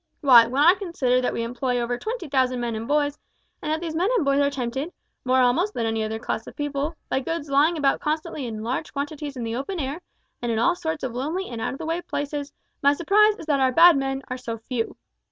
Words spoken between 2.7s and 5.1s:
and boys, and that these men and boys are tempted,